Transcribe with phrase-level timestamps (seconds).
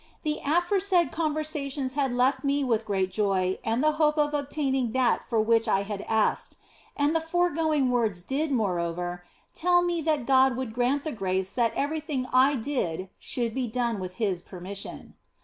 [0.23, 5.29] The aforesaid conversations had left me with great joy and the hope of obtaining that
[5.29, 6.57] for which I had asked,
[6.97, 11.71] and the foregoing words did, moreover, tell me that God would grant the grace that
[11.75, 15.13] everything I did should be done with His permission.